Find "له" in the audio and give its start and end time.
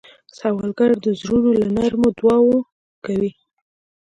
1.59-1.67